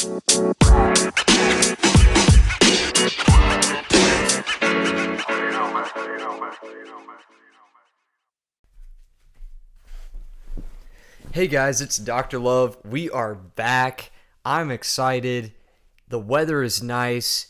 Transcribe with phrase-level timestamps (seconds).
[0.00, 0.08] Hey
[11.48, 12.38] guys, it's Dr.
[12.38, 12.78] Love.
[12.82, 14.10] We are back.
[14.42, 15.52] I'm excited.
[16.08, 17.48] The weather is nice.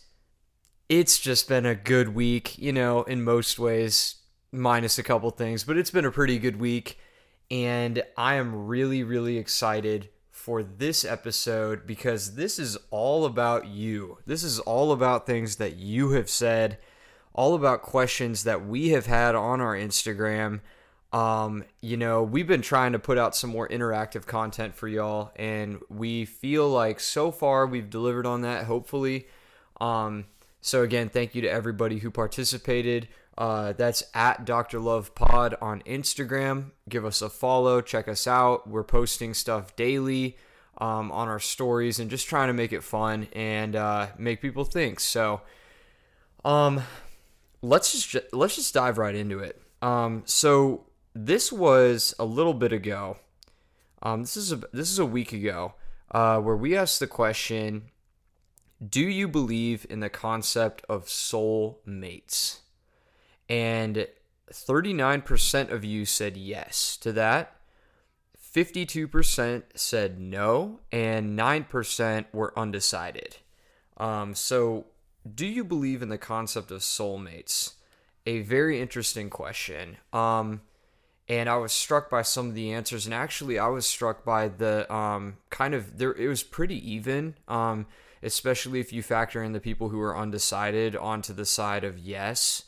[0.88, 4.16] It's just been a good week, you know, in most ways,
[4.50, 6.98] minus a couple things, but it's been a pretty good week.
[7.48, 10.08] And I am really, really excited
[10.40, 14.16] for this episode because this is all about you.
[14.24, 16.78] This is all about things that you have said,
[17.34, 20.60] all about questions that we have had on our Instagram.
[21.12, 25.30] Um, you know, we've been trying to put out some more interactive content for y'all,
[25.36, 29.26] and we feel like so far we've delivered on that, hopefully.
[29.78, 30.24] Um,
[30.62, 33.08] so, again, thank you to everybody who participated.
[33.38, 34.78] Uh, that's at Dr.
[34.78, 36.72] Love Pod on Instagram.
[36.88, 38.68] Give us a follow, check us out.
[38.68, 40.36] We're posting stuff daily
[40.78, 44.64] um, on our stories and just trying to make it fun and uh, make people
[44.64, 45.00] think.
[45.00, 45.42] So,
[46.44, 46.82] um,
[47.62, 49.60] let's just let's just dive right into it.
[49.82, 53.18] Um, so this was a little bit ago.
[54.02, 55.74] Um, this is a this is a week ago,
[56.10, 57.90] uh, where we asked the question:
[58.86, 62.60] Do you believe in the concept of soul mates?
[63.50, 64.06] And
[64.50, 67.56] 39% of you said yes to that.
[68.54, 73.36] 52% said no, and 9% were undecided.
[73.96, 74.86] Um, so,
[75.34, 77.74] do you believe in the concept of soulmates?
[78.26, 79.98] A very interesting question.
[80.12, 80.62] Um,
[81.28, 83.04] and I was struck by some of the answers.
[83.04, 86.12] And actually, I was struck by the um, kind of there.
[86.12, 87.86] It was pretty even, um,
[88.20, 92.64] especially if you factor in the people who were undecided onto the side of yes.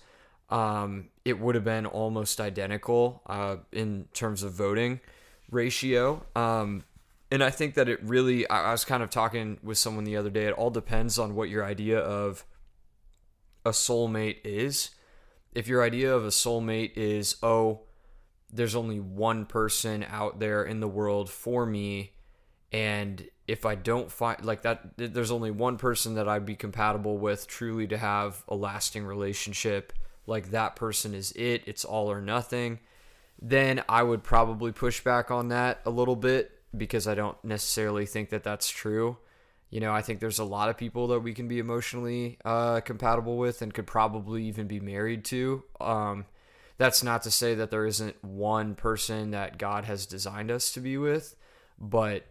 [0.53, 5.01] Um, it would have been almost identical uh, in terms of voting
[5.51, 6.25] ratio.
[6.37, 6.85] Um,
[7.31, 8.49] and I think that it really.
[8.49, 10.45] I, I was kind of talking with someone the other day.
[10.47, 12.45] It all depends on what your idea of
[13.65, 14.91] a soulmate is.
[15.55, 17.83] If your idea of a soulmate is, oh,
[18.53, 22.13] there's only one person out there in the world for me
[22.73, 27.17] and if i don't find like that there's only one person that i'd be compatible
[27.17, 29.93] with truly to have a lasting relationship
[30.27, 32.79] like that person is it it's all or nothing
[33.41, 38.07] then i would probably push back on that a little bit because i don't necessarily
[38.07, 39.17] think that that's true
[39.71, 42.81] you know i think there's a lot of people that we can be emotionally uh,
[42.81, 46.25] compatible with and could probably even be married to um,
[46.83, 50.81] that's not to say that there isn't one person that God has designed us to
[50.81, 51.37] be with,
[51.79, 52.27] but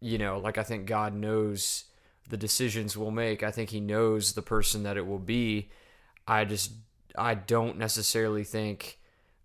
[0.00, 1.84] you know, like I think God knows
[2.28, 3.42] the decisions we'll make.
[3.42, 5.70] I think he knows the person that it will be.
[6.26, 6.72] I just
[7.16, 8.98] I don't necessarily think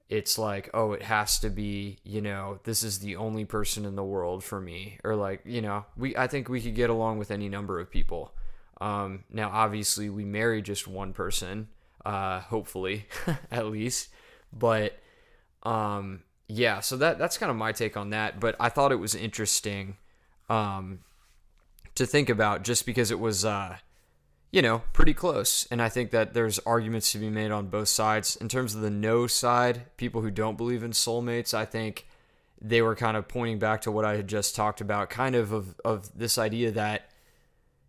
[0.09, 3.95] it's like, oh, it has to be, you know, this is the only person in
[3.95, 7.17] the world for me or like, you know, we I think we could get along
[7.17, 8.33] with any number of people.
[8.79, 11.69] Um, now obviously we marry just one person,
[12.05, 13.07] uh, hopefully
[13.51, 14.09] at least.
[14.51, 14.99] But
[15.63, 18.39] um, yeah, so that that's kind of my take on that.
[18.39, 19.97] But I thought it was interesting
[20.49, 20.99] um,
[21.95, 23.77] to think about just because it was uh,
[24.53, 27.89] you know pretty close, and I think that there's arguments to be made on both
[27.89, 28.35] sides.
[28.37, 32.05] In terms of the no side, people who don't believe in soulmates, I think
[32.61, 35.51] they were kind of pointing back to what I had just talked about, kind of
[35.51, 37.09] of, of this idea that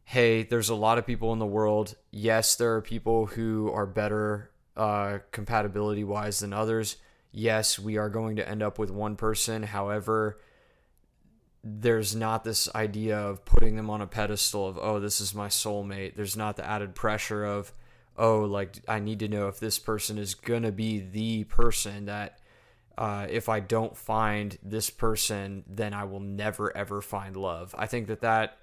[0.07, 1.95] hey, there's a lot of people in the world.
[2.11, 6.97] Yes, there are people who are better uh, compatibility wise than others.
[7.33, 9.63] Yes, we are going to end up with one person.
[9.63, 10.39] However,
[11.65, 15.49] there's not this idea of putting them on a pedestal of, oh, this is my
[15.49, 16.15] soulmate.
[16.15, 17.73] There's not the added pressure of,
[18.19, 22.05] oh, like I need to know if this person is going to be the person
[22.05, 22.39] that
[22.99, 27.75] uh, if I don't find this person, then I will never ever find love.
[27.77, 28.59] I think that that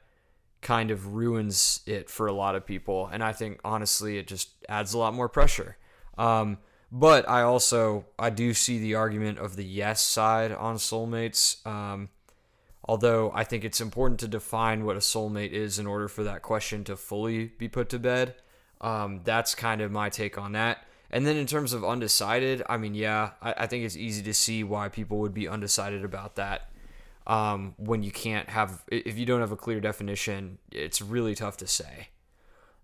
[0.62, 3.10] kind of ruins it for a lot of people.
[3.12, 5.76] And I think honestly, it just adds a lot more pressure.
[6.20, 6.60] Um,
[6.92, 11.66] but I also I do see the argument of the yes side on soulmates.
[11.66, 12.10] Um,
[12.86, 16.42] although I think it's important to define what a soulmate is in order for that
[16.42, 18.36] question to fully be put to bed.
[18.80, 20.86] Um, that's kind of my take on that.
[21.12, 24.34] And then in terms of undecided, I mean, yeah, I, I think it's easy to
[24.34, 26.70] see why people would be undecided about that.
[27.28, 31.58] Um, when you can't have, if you don't have a clear definition, it's really tough
[31.58, 32.08] to say.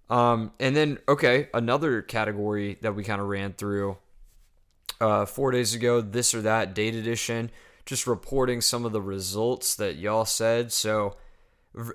[0.09, 3.97] Um, and then, okay, another category that we kind of ran through
[5.01, 7.50] uh, four days ago, this or that date edition,
[7.88, 10.72] just reporting some of the results that y'all said.
[10.72, 11.16] So,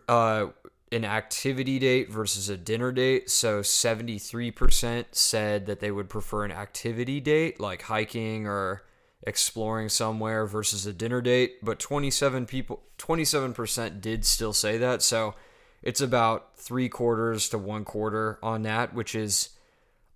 [0.08, 0.46] uh,
[0.90, 3.30] an activity date versus a dinner date.
[3.30, 8.82] So, 73% said that they would prefer an activity date, like hiking or
[9.24, 11.56] exploring somewhere, versus a dinner date.
[11.62, 15.02] But 27 people, 27% did still say that.
[15.02, 15.34] So,
[15.82, 19.50] It's about three quarters to one quarter on that, which is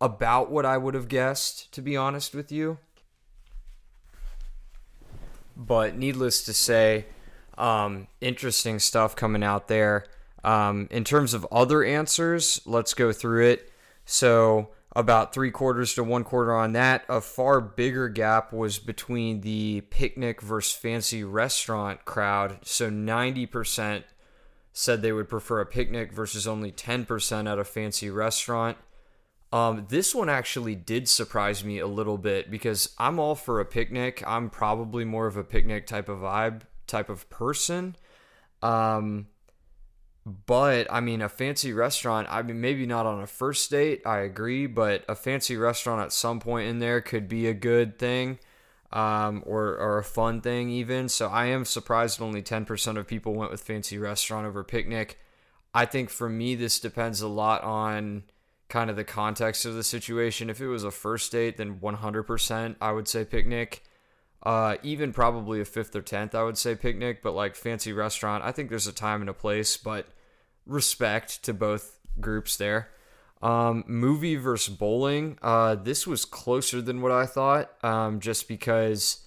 [0.00, 2.78] about what I would have guessed, to be honest with you.
[5.56, 7.06] But needless to say,
[7.56, 10.06] um, interesting stuff coming out there.
[10.44, 13.72] Um, in terms of other answers, let's go through it.
[14.04, 17.04] So, about three quarters to one quarter on that.
[17.08, 22.58] A far bigger gap was between the picnic versus fancy restaurant crowd.
[22.62, 24.04] So, 90%
[24.72, 28.76] said they would prefer a picnic versus only 10% at a fancy restaurant.
[29.52, 33.64] Um, this one actually did surprise me a little bit because I'm all for a
[33.64, 34.22] picnic.
[34.26, 37.96] I'm probably more of a picnic type of vibe, type of person.
[38.60, 39.28] Um,
[40.24, 44.18] but I mean, a fancy restaurant, I mean, maybe not on a first date, I
[44.18, 48.40] agree, but a fancy restaurant at some point in there could be a good thing
[48.90, 51.08] um, or, or a fun thing, even.
[51.08, 55.20] So I am surprised only 10% of people went with fancy restaurant over picnic.
[55.72, 58.24] I think for me, this depends a lot on
[58.68, 60.50] kind of the context of the situation.
[60.50, 63.82] If it was a first date, then 100% I would say picnic.
[64.42, 68.44] Uh, even probably a fifth or tenth, I would say picnic, but like fancy restaurant,
[68.44, 70.06] I think there's a time and a place, but
[70.66, 72.90] respect to both groups there.
[73.42, 75.38] Um, movie versus bowling.
[75.42, 79.26] Uh, this was closer than what I thought, um, just because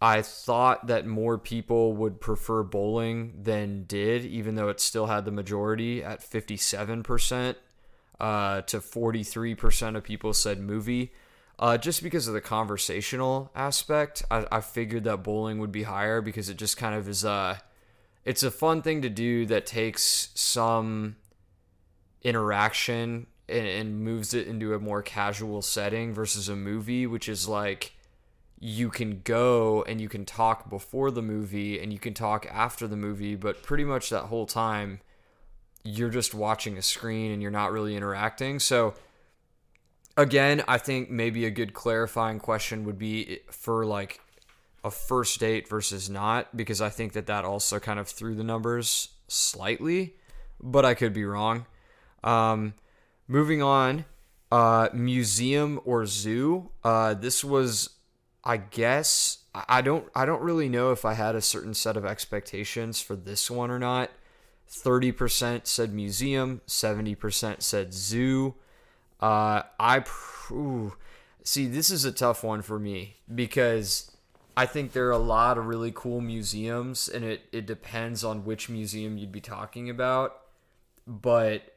[0.00, 5.24] I thought that more people would prefer bowling than did, even though it still had
[5.24, 7.56] the majority at 57%
[8.20, 11.12] uh, to 43% of people said movie.
[11.58, 16.20] Uh, just because of the conversational aspect, I, I figured that bowling would be higher
[16.20, 17.62] because it just kind of is a,
[18.24, 21.16] it's a fun thing to do that takes some
[22.22, 27.48] interaction and, and moves it into a more casual setting versus a movie, which is
[27.48, 27.92] like
[28.58, 32.86] you can go and you can talk before the movie and you can talk after
[32.86, 35.00] the movie, but pretty much that whole time
[35.86, 38.58] you're just watching a screen and you're not really interacting.
[38.58, 38.94] So
[40.16, 44.20] again, I think maybe a good clarifying question would be for like
[44.84, 48.44] a first date versus not because I think that that also kind of threw the
[48.44, 50.14] numbers slightly,
[50.60, 51.66] but I could be wrong.
[52.24, 52.74] Um,
[53.28, 54.04] moving on,
[54.50, 56.70] uh, museum or zoo.
[56.82, 57.90] Uh, this was,
[58.44, 62.04] I guess, I don't, I don't really know if I had a certain set of
[62.04, 64.10] expectations for this one or not.
[64.70, 68.54] 30% said museum, 70% said zoo.
[69.20, 70.04] Uh, I
[70.50, 70.94] ooh,
[71.42, 74.10] see this is a tough one for me because
[74.56, 78.44] I think there are a lot of really cool museums, and it it depends on
[78.44, 80.36] which museum you'd be talking about.
[81.06, 81.76] But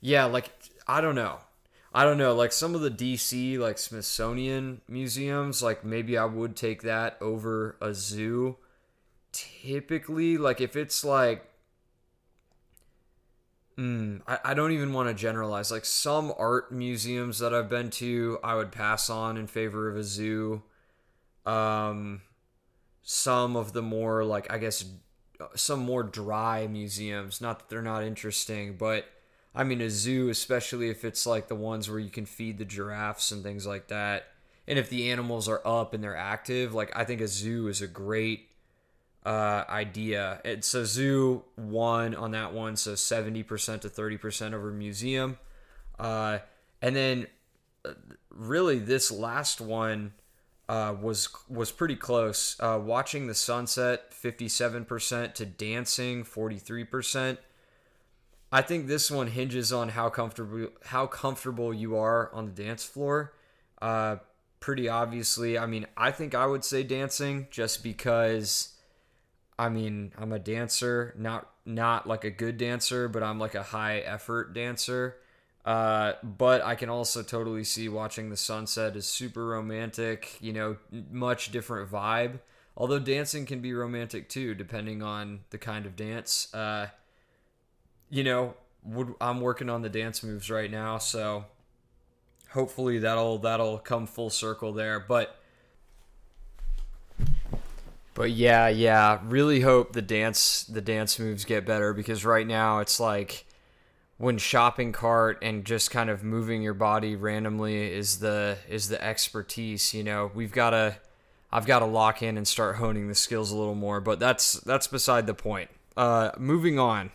[0.00, 0.50] yeah, like
[0.86, 1.38] I don't know.
[1.94, 6.54] I don't know, like some of the DC like Smithsonian museums, like maybe I would
[6.54, 8.58] take that over a zoo
[9.36, 11.44] typically like if it's like
[13.78, 17.90] mm, I, I don't even want to generalize like some art museums that i've been
[17.90, 20.62] to i would pass on in favor of a zoo.
[21.44, 22.22] Um
[23.02, 24.84] some of the more like i guess
[25.54, 29.04] some more dry museums not that they're not interesting but
[29.54, 32.64] i mean a zoo especially if it's like the ones where you can feed the
[32.64, 34.24] giraffes and things like that
[34.66, 37.80] and if the animals are up and they're active like i think a zoo is
[37.80, 38.48] a great
[39.26, 40.40] uh, idea.
[40.44, 45.38] It's a zoo one on that one, so 70% to 30% over museum.
[45.98, 46.38] Uh,
[46.80, 47.26] and then
[47.84, 47.94] uh,
[48.30, 50.12] really this last one
[50.68, 52.56] uh, was was pretty close.
[52.60, 57.38] Uh, watching the sunset, 57% to dancing, 43%.
[58.52, 62.84] I think this one hinges on how comfortable how comfortable you are on the dance
[62.84, 63.32] floor.
[63.82, 64.16] Uh,
[64.60, 68.75] pretty obviously, I mean, I think I would say dancing just because
[69.58, 73.62] I mean, I'm a dancer, not not like a good dancer, but I'm like a
[73.62, 75.16] high effort dancer.
[75.64, 80.36] Uh, but I can also totally see watching the sunset is super romantic.
[80.40, 80.76] You know,
[81.10, 82.40] much different vibe.
[82.76, 86.52] Although dancing can be romantic too, depending on the kind of dance.
[86.54, 86.88] Uh,
[88.10, 91.46] you know, would, I'm working on the dance moves right now, so
[92.50, 95.00] hopefully that'll that'll come full circle there.
[95.00, 95.40] But
[98.16, 102.78] but yeah, yeah, really hope the dance the dance moves get better because right now
[102.78, 103.44] it's like
[104.16, 109.04] when shopping cart and just kind of moving your body randomly is the is the
[109.04, 110.30] expertise, you know.
[110.34, 110.96] We've got to
[111.52, 114.54] I've got to lock in and start honing the skills a little more, but that's
[114.60, 115.68] that's beside the point.
[115.94, 117.10] Uh moving on.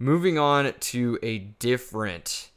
[0.00, 2.50] Moving on to a different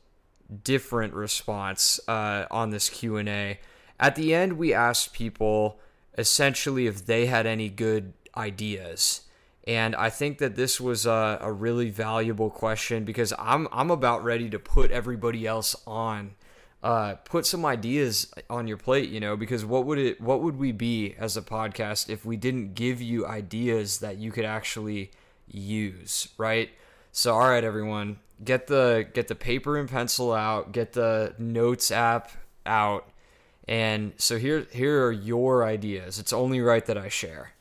[0.64, 3.60] different response uh, on this Q&A.
[4.00, 5.80] At the end we asked people
[6.18, 9.22] essentially if they had any good ideas.
[9.66, 14.24] And I think that this was a, a really valuable question because I'm I'm about
[14.24, 16.36] ready to put everybody else on
[16.84, 20.58] uh, put some ideas on your plate, you know, because what would it what would
[20.58, 25.12] we be as a podcast if we didn't give you ideas that you could actually
[25.48, 26.70] use, right?
[27.12, 31.92] So all right everyone, get the get the paper and pencil out, get the notes
[31.92, 32.32] app
[32.66, 33.10] out.
[33.68, 36.20] And so here here are your ideas.
[36.20, 37.54] It's only right that I share.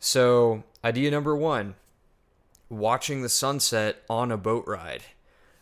[0.00, 1.74] So, idea number 1,
[2.68, 5.02] watching the sunset on a boat ride.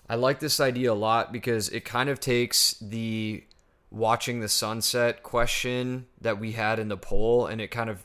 [0.08, 3.44] I like this idea a lot because it kind of takes the
[3.90, 8.04] watching the sunset question that we had in the poll and it kind of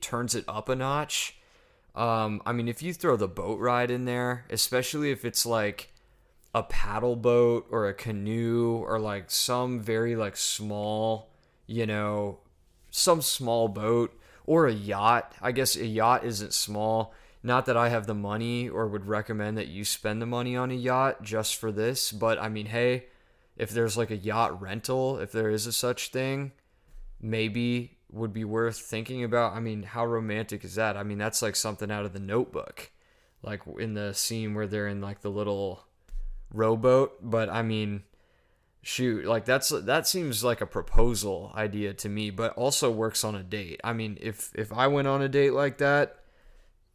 [0.00, 1.36] turns it up a notch.
[1.94, 5.90] Um, I mean, if you throw the boat ride in there, especially if it's like
[6.54, 11.30] a paddle boat or a canoe or like some very like small,
[11.66, 12.38] you know,
[12.90, 15.34] some small boat or a yacht.
[15.42, 17.12] I guess a yacht isn't small.
[17.42, 20.70] Not that I have the money or would recommend that you spend the money on
[20.70, 23.06] a yacht just for this, but I mean, hey,
[23.56, 26.52] if there's like a yacht rental, if there is a such thing,
[27.20, 29.54] maybe would be worth thinking about.
[29.54, 30.96] I mean, how romantic is that?
[30.96, 32.90] I mean, that's like something out of the notebook.
[33.42, 35.84] Like in the scene where they're in like the little
[36.54, 38.04] rowboat, but I mean,
[38.82, 43.34] shoot, like that's that seems like a proposal idea to me, but also works on
[43.34, 43.80] a date.
[43.84, 46.20] I mean, if if I went on a date like that,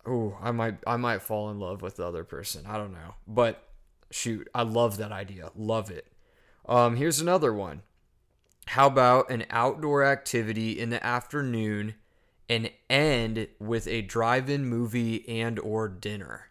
[0.06, 2.66] oh, I might I might fall in love with the other person.
[2.68, 3.16] I don't know.
[3.28, 3.68] But
[4.12, 5.52] shoot, I love that idea.
[5.56, 6.08] Love it.
[6.68, 7.82] Um, here's another one.
[8.68, 11.96] How about an outdoor activity in the afternoon
[12.48, 16.50] and end with a drive-in movie and or dinner?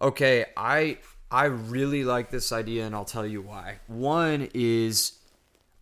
[0.00, 0.98] Okay, I
[1.32, 3.78] I really like this idea and I'll tell you why.
[3.86, 5.12] One is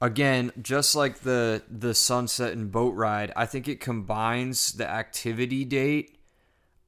[0.00, 5.64] again, just like the the sunset and boat ride, I think it combines the activity
[5.64, 6.16] date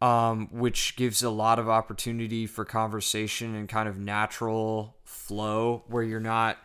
[0.02, 6.02] um, which gives a lot of opportunity for conversation and kind of natural flow where
[6.02, 6.58] you're not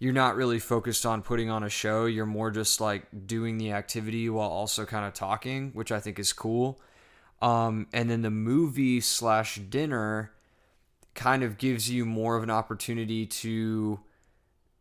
[0.00, 3.70] you're not really focused on putting on a show you're more just like doing the
[3.70, 6.80] activity while also kind of talking which i think is cool
[7.42, 10.32] um, and then the movie slash dinner
[11.14, 14.00] kind of gives you more of an opportunity to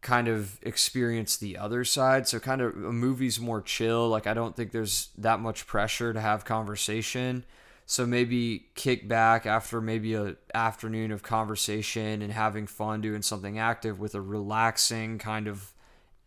[0.02, 2.28] kind of experience the other side.
[2.28, 4.08] So kind of a movie's more chill.
[4.08, 7.44] Like I don't think there's that much pressure to have conversation.
[7.86, 13.58] So maybe kick back after maybe a afternoon of conversation and having fun doing something
[13.58, 15.74] active with a relaxing kind of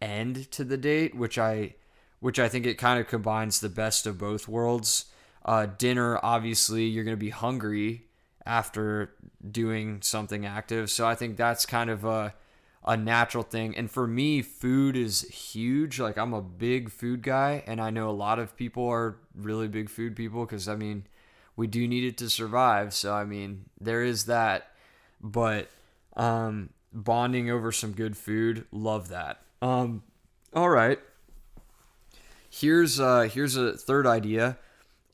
[0.00, 1.76] end to the date, which I
[2.18, 5.06] which I think it kind of combines the best of both worlds.
[5.44, 8.04] Uh, dinner, obviously, you're going to be hungry
[8.44, 9.14] after
[9.49, 12.34] doing something active, so I think that's kind of a
[12.84, 13.76] a natural thing.
[13.76, 16.00] And for me, food is huge.
[16.00, 19.68] Like I'm a big food guy, and I know a lot of people are really
[19.68, 21.06] big food people because I mean
[21.56, 22.94] we do need it to survive.
[22.94, 24.68] So I mean, there is that.
[25.20, 25.70] But
[26.16, 29.42] um, bonding over some good food, love that.
[29.61, 30.02] Um,
[30.54, 30.99] all right.
[32.50, 34.58] Here's uh, here's a third idea.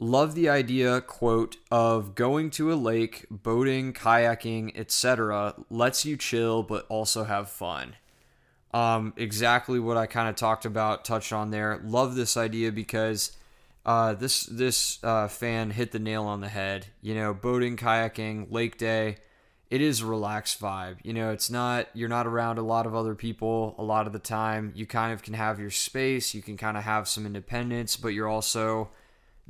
[0.01, 5.55] Love the idea, quote, of going to a lake, boating, kayaking, etc.
[5.71, 7.97] lets you chill but also have fun.
[8.73, 11.81] Um, exactly what I kind of talked about, touched on there.
[11.85, 13.37] Love this idea because
[13.85, 16.87] uh, this this uh, fan hit the nail on the head.
[17.01, 19.17] You know, boating, kayaking, lake day.
[19.71, 20.99] It is a relaxed vibe.
[21.03, 24.13] You know, it's not you're not around a lot of other people a lot of
[24.13, 24.73] the time.
[24.77, 26.35] You kind of can have your space.
[26.35, 28.91] You can kind of have some independence, but you're also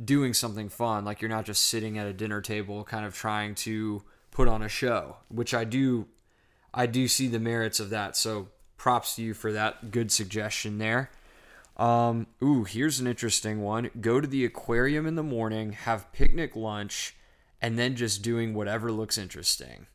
[0.02, 1.04] doing something fun.
[1.04, 4.62] Like you're not just sitting at a dinner table, kind of trying to put on
[4.62, 5.16] a show.
[5.28, 6.06] Which I do,
[6.72, 8.16] I do see the merits of that.
[8.16, 11.10] So props to you for that good suggestion there.
[11.76, 13.90] Um, ooh, here's an interesting one.
[14.00, 17.14] Go to the aquarium in the morning, have picnic lunch,
[17.60, 19.86] and then just doing whatever looks interesting.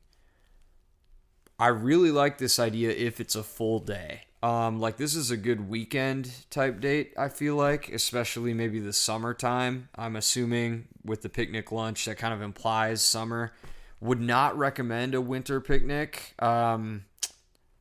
[1.60, 4.24] I really like this idea if it's a full day.
[4.44, 8.92] Um, like this is a good weekend type date, I feel like, especially maybe the
[8.92, 9.88] summertime.
[9.96, 13.54] I'm assuming with the picnic lunch that kind of implies summer.
[14.02, 16.34] Would not recommend a winter picnic.
[16.40, 17.06] Um,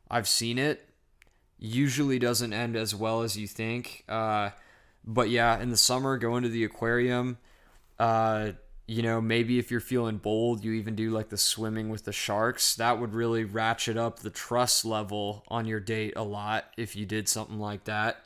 [0.09, 0.89] I've seen it
[1.59, 4.05] usually doesn't end as well as you think.
[4.09, 4.51] Uh,
[5.05, 7.39] but yeah, in the summer, go into the aquarium.
[7.99, 8.53] Uh,
[8.87, 12.13] you know, maybe if you're feeling bold, you even do like the swimming with the
[12.13, 12.75] sharks.
[12.75, 17.07] That would really ratchet up the trust level on your date a lot if you
[17.07, 18.25] did something like that.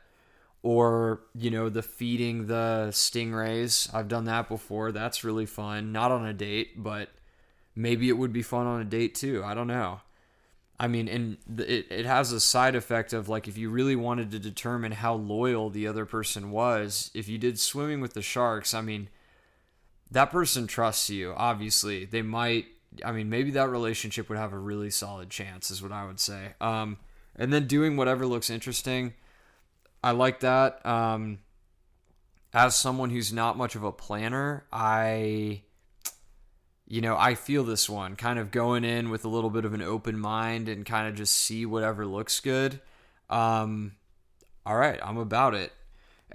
[0.63, 3.93] Or, you know, the feeding the stingrays.
[3.95, 4.91] I've done that before.
[4.93, 5.93] That's really fun.
[5.93, 7.11] Not on a date, but
[7.77, 9.43] maybe it would be fun on a date too.
[9.45, 10.01] I don't know.
[10.79, 14.31] I mean, and it, it has a side effect of like if you really wanted
[14.33, 18.75] to determine how loyal the other person was, if you did swimming with the sharks,
[18.75, 19.09] I mean,
[20.11, 21.35] that person trusts you.
[21.37, 22.67] Obviously, they might.
[23.05, 26.21] I mean, maybe that relationship would have a really solid chance, is what I would
[26.21, 26.55] say.
[26.61, 26.99] Um,
[27.35, 29.15] and then doing whatever looks interesting.
[30.03, 30.85] I like that.
[30.87, 31.41] Um,
[32.55, 35.63] as someone who's not much of a planner, I
[36.89, 39.75] you know, I feel this one kind of going in with a little bit of
[39.75, 42.81] an open mind and kind of just see whatever looks good.
[43.29, 43.97] Um,
[44.65, 45.73] all right, I'm about it.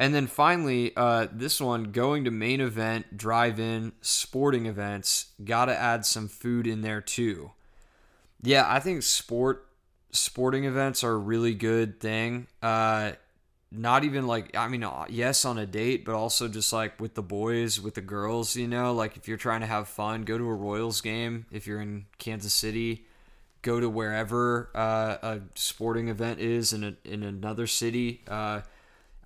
[0.02, 5.66] And then finally, uh, this one going to main event, drive in, sporting events, got
[5.66, 7.52] to add some food in there too.
[8.42, 9.68] Yeah, I think sport
[10.10, 12.48] sporting events are a really good thing.
[12.64, 13.12] Uh,
[13.72, 17.14] not even like I mean uh, yes on a date but also just like with
[17.14, 20.38] the boys with the girls you know like if you're trying to have fun go
[20.38, 23.06] to a Royals game if you're in Kansas City
[23.62, 28.60] go to wherever uh, a sporting event is in a, in another city uh,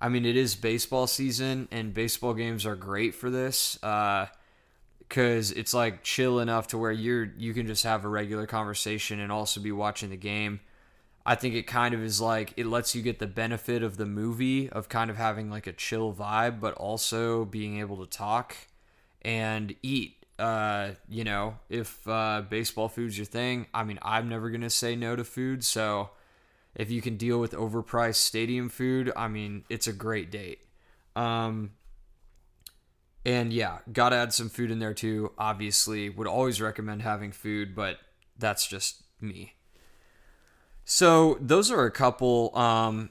[0.00, 5.54] I mean it is baseball season and baseball games are great for this because uh,
[5.56, 9.32] it's like chill enough to where you're you can just have a regular conversation and
[9.32, 10.60] also be watching the game
[11.26, 14.06] I think it kind of is like it lets you get the benefit of the
[14.06, 18.56] movie of kind of having like a chill vibe, but also being able to talk
[19.22, 20.24] and eat.
[20.38, 24.94] Uh, you know, if uh, baseball food's your thing, I mean, I'm never gonna say
[24.94, 25.64] no to food.
[25.64, 26.10] So
[26.76, 30.60] if you can deal with overpriced stadium food, I mean, it's a great date.
[31.16, 31.72] Um,
[33.24, 35.32] and yeah, gotta add some food in there too.
[35.38, 37.98] Obviously, would always recommend having food, but
[38.38, 39.54] that's just me.
[40.84, 42.56] So those are a couple.
[42.56, 43.10] Um,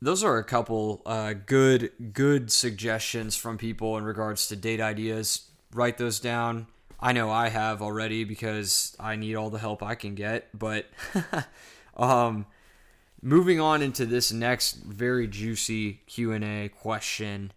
[0.00, 5.50] those are a couple uh, good good suggestions from people in regards to date ideas.
[5.72, 6.68] Write those down.
[7.00, 10.48] I know I have already because I need all the help I can get.
[10.58, 10.86] But
[11.98, 12.46] um,
[13.24, 17.52] moving on into this next very juicy Q and A question.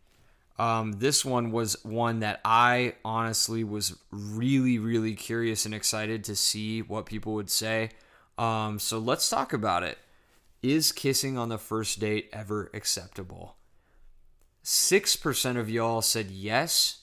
[0.58, 6.36] Um, this one was one that I honestly was really, really curious and excited to
[6.36, 7.92] see what people would say.
[8.38, 10.00] Um, so let's talk about it.
[10.64, 13.58] Is kissing on the first date ever acceptable?
[14.64, 17.02] 6% of y'all said yes,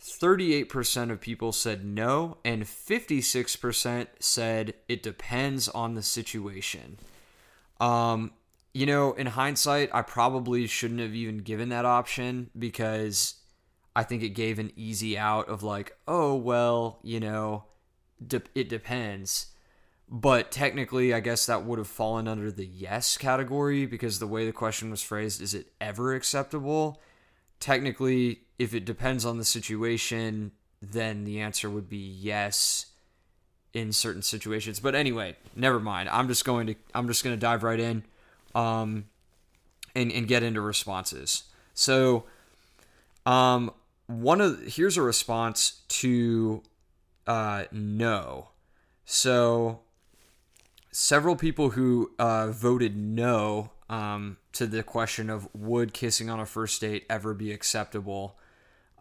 [0.00, 6.98] 38% of people said no, and 56% said it depends on the situation.
[7.82, 8.30] Um,
[8.72, 13.34] you know, in hindsight, I probably shouldn't have even given that option because
[13.94, 17.64] I think it gave an easy out of like, oh, well, you know,
[18.24, 19.48] de- it depends.
[20.08, 24.46] But technically, I guess that would have fallen under the yes category because the way
[24.46, 27.00] the question was phrased is it ever acceptable?
[27.58, 32.91] Technically, if it depends on the situation, then the answer would be yes
[33.74, 34.80] in certain situations.
[34.80, 36.08] But anyway, never mind.
[36.08, 38.04] I'm just going to I'm just going to dive right in
[38.54, 39.06] um
[39.94, 41.44] and and get into responses.
[41.74, 42.24] So
[43.24, 43.72] um
[44.06, 46.62] one of here's a response to
[47.26, 48.48] uh no.
[49.04, 49.80] So
[50.92, 56.46] several people who uh, voted no um, to the question of would kissing on a
[56.46, 58.38] first date ever be acceptable.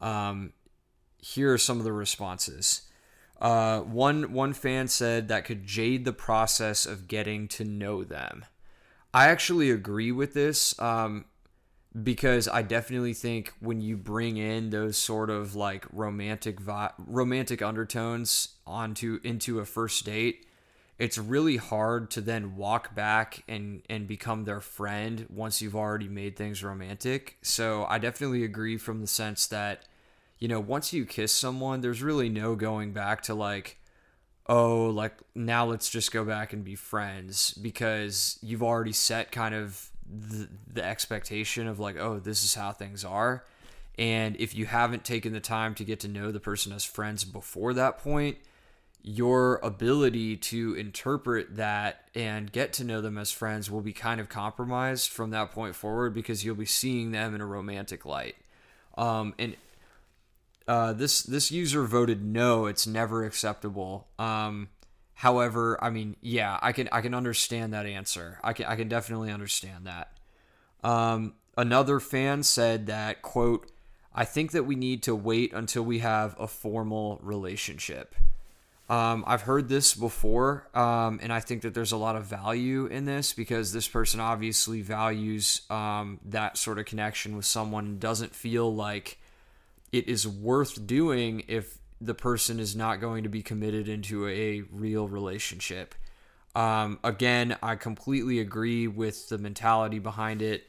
[0.01, 0.53] Um,
[1.19, 2.83] here are some of the responses.
[3.41, 8.45] Uh, one one fan said that could jade the process of getting to know them.
[9.15, 11.25] I actually agree with this um,
[12.03, 17.63] because I definitely think when you bring in those sort of like romantic vi- romantic
[17.63, 20.45] undertones onto into a first date,
[20.99, 26.07] it's really hard to then walk back and and become their friend once you've already
[26.07, 27.37] made things romantic.
[27.41, 29.85] So I definitely agree from the sense that
[30.41, 33.77] you know, once you kiss someone, there's really no going back to like
[34.47, 39.55] oh, like now let's just go back and be friends because you've already set kind
[39.55, 43.45] of the, the expectation of like, oh, this is how things are.
[43.97, 47.23] And if you haven't taken the time to get to know the person as friends
[47.23, 48.39] before that point,
[49.03, 54.19] your ability to interpret that and get to know them as friends will be kind
[54.19, 58.35] of compromised from that point forward because you'll be seeing them in a romantic light.
[58.97, 59.55] Um, and
[60.67, 64.07] uh, this this user voted no, it's never acceptable.
[64.19, 64.69] Um,
[65.13, 68.39] however, I mean, yeah, I can I can understand that answer.
[68.43, 70.17] I can I can definitely understand that.
[70.83, 73.71] Um, another fan said that quote,
[74.13, 78.15] I think that we need to wait until we have a formal relationship.
[78.89, 82.87] Um, I've heard this before, um, and I think that there's a lot of value
[82.87, 88.35] in this because this person obviously values um, that sort of connection with someone doesn't
[88.35, 89.17] feel like
[89.91, 94.61] it is worth doing if the person is not going to be committed into a
[94.71, 95.93] real relationship.
[96.55, 100.63] Um, again, I completely agree with the mentality behind it.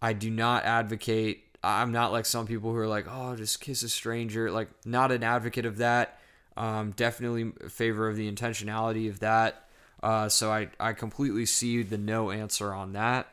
[0.00, 3.82] I do not advocate I'm not like some people who are like, oh, just kiss
[3.82, 4.50] a stranger.
[4.50, 6.18] Like, not an advocate of that.
[6.56, 9.68] Um, definitely favor of the intentionality of that.
[10.02, 13.28] Uh, so I, I completely see the no answer on that.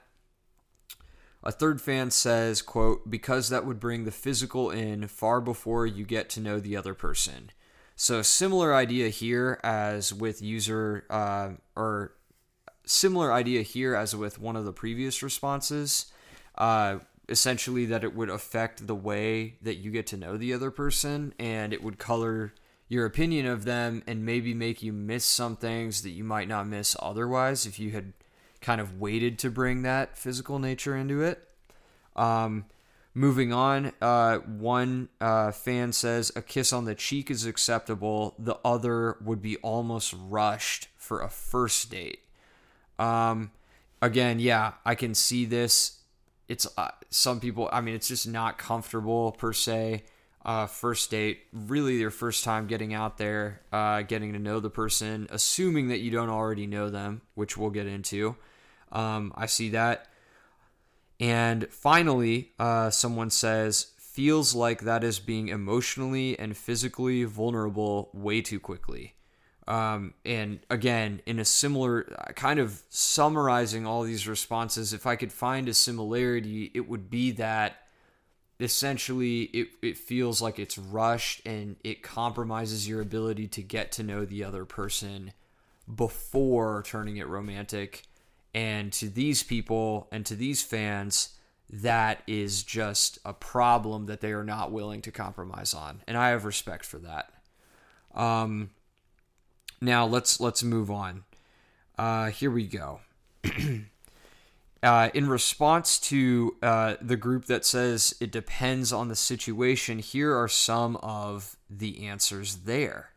[1.47, 6.03] A third fan says, quote, because that would bring the physical in far before you
[6.03, 7.51] get to know the other person.
[7.95, 12.11] So similar idea here as with user, uh, or
[12.85, 16.11] similar idea here as with one of the previous responses.
[16.57, 16.97] Uh,
[17.29, 21.33] essentially, that it would affect the way that you get to know the other person,
[21.39, 22.53] and it would color
[22.89, 26.67] your opinion of them, and maybe make you miss some things that you might not
[26.67, 28.11] miss otherwise if you had
[28.61, 31.47] kind of waited to bring that physical nature into it.
[32.15, 32.65] Um,
[33.13, 38.35] moving on, uh, one uh, fan says a kiss on the cheek is acceptable.
[38.37, 42.19] The other would be almost rushed for a first date.
[42.99, 43.51] Um,
[44.01, 45.99] again, yeah, I can see this.
[46.47, 47.69] It's uh, some people.
[47.71, 50.03] I mean, it's just not comfortable per se.
[50.47, 54.69] Uh, first date, really your first time getting out there, uh, getting to know the
[54.69, 58.33] person, assuming that you don't already know them, which we'll get into.
[58.93, 60.07] Um, I see that.
[61.19, 68.41] And finally, uh, someone says, feels like that is being emotionally and physically vulnerable way
[68.41, 69.15] too quickly.
[69.67, 72.03] Um, and again, in a similar
[72.35, 77.31] kind of summarizing all these responses, if I could find a similarity, it would be
[77.31, 77.75] that
[78.59, 84.03] essentially it, it feels like it's rushed and it compromises your ability to get to
[84.03, 85.33] know the other person
[85.93, 88.03] before turning it romantic.
[88.53, 91.37] And to these people and to these fans,
[91.69, 96.01] that is just a problem that they are not willing to compromise on.
[96.07, 97.31] And I have respect for that.
[98.15, 98.71] Um,
[99.79, 101.23] now let's let's move on.
[101.97, 103.01] Uh, here we go.
[104.83, 110.35] uh, in response to uh, the group that says it depends on the situation, here
[110.37, 113.11] are some of the answers there.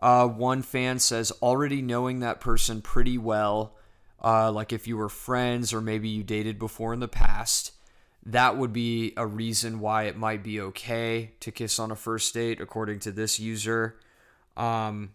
[0.00, 3.76] Uh, one fan says already knowing that person pretty well,
[4.22, 7.72] uh, like if you were friends or maybe you dated before in the past,
[8.24, 12.34] that would be a reason why it might be okay to kiss on a first
[12.34, 13.96] date, according to this user.
[14.56, 15.10] Um,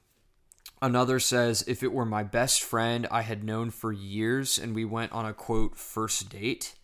[0.82, 4.86] another says, if it were my best friend I had known for years and we
[4.86, 6.76] went on a quote first date.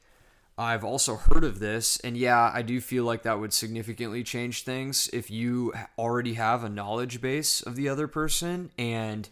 [0.56, 4.63] I've also heard of this, and yeah, I do feel like that would significantly change
[4.63, 9.27] things if you already have a knowledge base of the other person and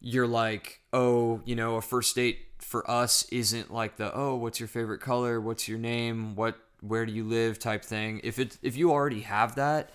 [0.00, 4.60] you're like, oh, you know, a first date for us isn't like the oh, what's
[4.60, 8.20] your favorite color, what's your name, what where do you live type thing.
[8.22, 9.90] If it if you already have that,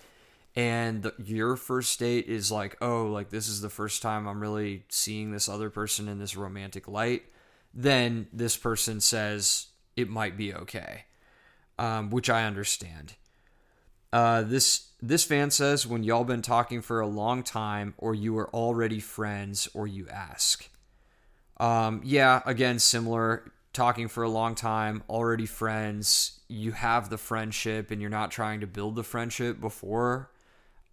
[0.56, 4.40] and the, your first date is like, oh, like this is the first time I'm
[4.40, 7.24] really seeing this other person in this romantic light,
[7.72, 11.04] then this person says it might be okay,
[11.78, 13.14] um, which I understand.
[14.12, 18.38] Uh, this this fan says when y'all been talking for a long time, or you
[18.38, 20.68] are already friends, or you ask.
[21.58, 23.50] Um, yeah, again, similar.
[23.72, 26.38] Talking for a long time, already friends.
[26.46, 30.30] You have the friendship, and you're not trying to build the friendship before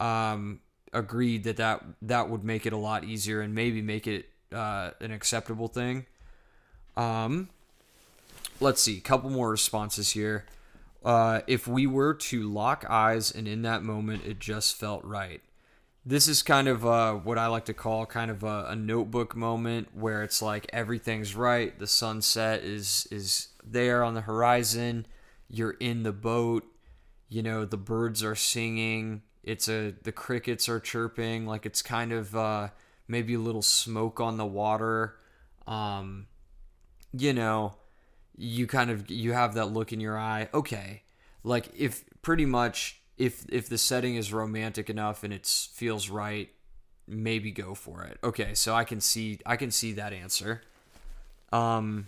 [0.01, 0.59] um,
[0.91, 4.91] agreed that, that that would make it a lot easier and maybe make it uh,
[4.99, 6.05] an acceptable thing.
[6.97, 7.49] Um,
[8.59, 10.45] let's see, a couple more responses here.
[11.05, 15.41] Uh, if we were to lock eyes and in that moment it just felt right.
[16.03, 19.35] This is kind of uh, what I like to call kind of a, a notebook
[19.35, 21.77] moment where it's like everything's right.
[21.77, 25.05] The sunset is is there on the horizon.
[25.47, 26.65] You're in the boat.
[27.29, 32.11] You know the birds are singing it's a the crickets are chirping like it's kind
[32.11, 32.69] of uh,
[33.07, 35.15] maybe a little smoke on the water.
[35.67, 36.27] Um,
[37.13, 37.75] you know
[38.37, 40.49] you kind of you have that look in your eye.
[40.53, 41.03] Okay
[41.43, 46.49] like if pretty much if if the setting is romantic enough and it feels right
[47.07, 48.17] maybe go for it.
[48.23, 50.61] Okay so i can see i can see that answer.
[51.51, 52.07] Um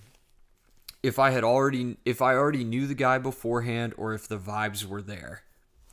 [1.02, 4.86] if i had already if i already knew the guy beforehand or if the vibes
[4.86, 5.43] were there.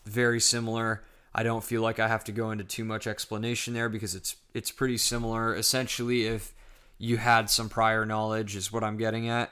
[0.05, 1.03] Very similar
[1.35, 4.37] I don't feel like I have to go into too much explanation there because it's
[4.53, 5.55] it's pretty similar.
[5.55, 6.53] Essentially, if
[6.99, 9.51] you had some prior knowledge, is what I'm getting at.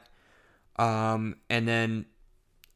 [0.76, 2.06] Um, and then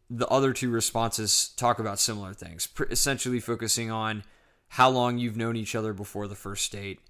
[0.09, 4.25] the other two responses talk about similar things, essentially focusing on
[4.69, 7.01] how long you've known each other before the first date.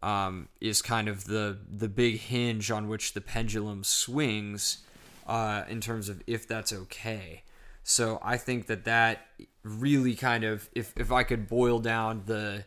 [0.00, 4.78] Um, is kind of the the big hinge on which the pendulum swings
[5.26, 7.42] uh, in terms of if that's okay.
[7.88, 9.28] So I think that that
[9.62, 12.66] really kind of if if I could boil down the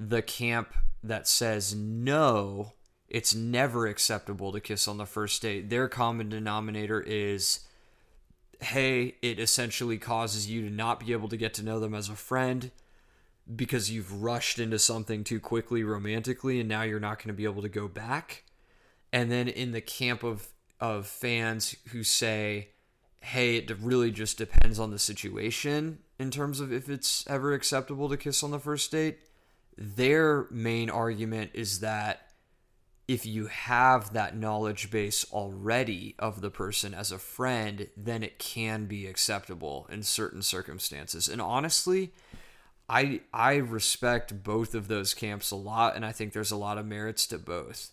[0.00, 0.72] the camp
[1.02, 2.72] that says no,
[3.06, 5.68] it's never acceptable to kiss on the first date.
[5.68, 7.60] Their common denominator is
[8.58, 12.08] hey, it essentially causes you to not be able to get to know them as
[12.08, 12.70] a friend
[13.54, 17.44] because you've rushed into something too quickly romantically and now you're not going to be
[17.44, 18.44] able to go back.
[19.12, 20.48] And then in the camp of
[20.80, 22.70] of fans who say,
[23.24, 28.08] "Hey, it really just depends on the situation in terms of if it's ever acceptable
[28.08, 29.18] to kiss on the first date."
[29.76, 32.28] Their main argument is that
[33.06, 38.38] if you have that knowledge base already of the person as a friend, then it
[38.38, 41.28] can be acceptable in certain circumstances.
[41.28, 42.12] And honestly,
[42.88, 46.78] I I respect both of those camps a lot, and I think there's a lot
[46.78, 47.90] of merits to both.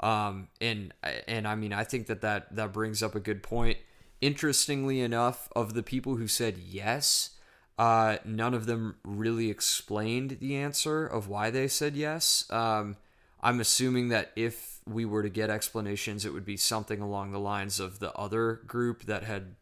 [0.00, 0.92] Um, and
[1.26, 3.78] and I mean, I think that that that brings up a good point.
[4.22, 7.30] Interestingly enough, of the people who said yes,
[7.76, 12.48] uh, none of them really explained the answer of why they said yes.
[12.48, 12.96] Um,
[13.42, 17.40] I'm assuming that if we were to get explanations, it would be something along the
[17.40, 19.56] lines of the other group that had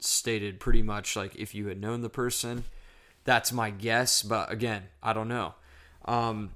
[0.00, 2.64] stated pretty much like if you had known the person.
[3.22, 5.54] That's my guess, but again, I don't know.
[6.04, 6.50] Um,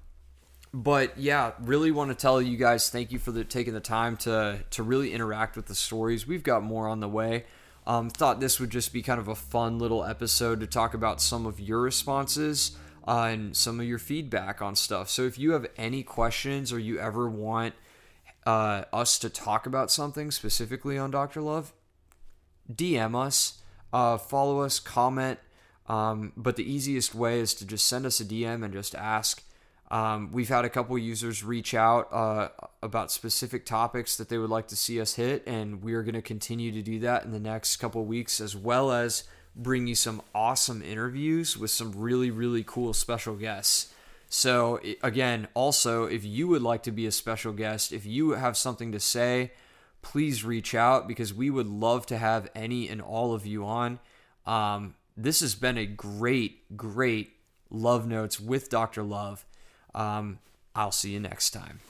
[0.75, 4.17] but yeah, really want to tell you guys thank you for the, taking the time
[4.19, 6.27] to to really interact with the stories.
[6.27, 7.45] We've got more on the way.
[7.87, 11.21] Um, thought this would just be kind of a fun little episode to talk about
[11.21, 15.09] some of your responses uh, and some of your feedback on stuff.
[15.11, 17.75] So if you have any questions or you ever want
[18.45, 21.41] uh, us to talk about something specifically on Dr.
[21.41, 21.73] Love,
[22.73, 23.61] DM us,
[23.93, 25.39] uh, follow us, comment.
[25.87, 29.45] Um, but the easiest way is to just send us a DM and just ask.
[29.95, 32.49] Um, we've had a couple users reach out uh,
[32.83, 36.17] about specific topics that they would like to see us hit, and we are going
[36.17, 39.23] to continue to do that in the next couple weeks, as well as
[39.55, 43.95] bring you some awesome interviews with some really, really cool special guests.
[44.29, 48.57] So, again, also, if you would like to be a special guest, if you have
[48.57, 49.53] something to say,
[50.03, 54.01] please reach out because we would love to have any and all of you on.
[54.45, 57.35] Um, this has been a great, great
[57.71, 59.05] Love Notes with Dr.
[59.05, 59.47] Love.
[59.95, 60.39] Um,
[60.75, 61.81] I'll see you next time.